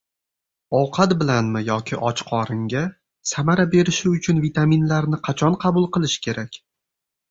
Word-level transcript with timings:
Ovqat 0.77 1.13
bilanmi 1.19 1.61
yoki 1.67 1.99
och 2.09 2.25
qoringa: 2.31 2.83
Samara 3.35 3.69
berishi 3.77 4.17
uchun 4.17 4.43
vitaminlarni 4.49 5.25
qachon 5.31 5.63
qabul 5.67 5.91
qilish 5.97 6.23
kerak? 6.29 6.65